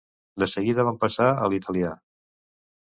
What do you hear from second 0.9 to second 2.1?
passar a l'italià...